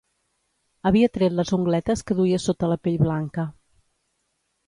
Havia 0.89 1.09
tret 1.17 1.35
les 1.39 1.51
ungletes 1.57 2.03
que 2.09 2.17
duia 2.21 2.41
sota 2.47 2.71
la 2.71 2.77
pell 2.87 2.99
blanca 3.05 3.47